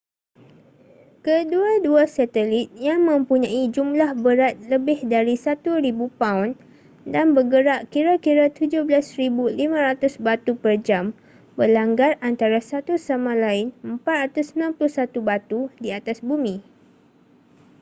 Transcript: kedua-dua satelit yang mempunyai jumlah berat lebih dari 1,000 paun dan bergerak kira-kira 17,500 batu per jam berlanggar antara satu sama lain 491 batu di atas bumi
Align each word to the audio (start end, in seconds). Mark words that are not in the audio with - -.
kedua-dua 1.25 2.03
satelit 2.15 2.67
yang 2.87 2.99
mempunyai 3.09 3.63
jumlah 3.75 4.09
berat 4.23 4.55
lebih 4.71 4.99
dari 5.13 5.35
1,000 5.45 5.61
paun 6.21 6.49
dan 7.13 7.27
bergerak 7.37 7.81
kira-kira 7.93 8.45
17,500 8.49 8.97
batu 10.25 10.51
per 10.63 10.73
jam 10.87 11.05
berlanggar 11.57 12.11
antara 12.29 12.57
satu 12.71 12.93
sama 13.07 13.31
lain 13.45 13.67
491 14.05 14.73
batu 15.29 15.59
di 15.83 15.89
atas 15.99 16.17
bumi 16.29 16.55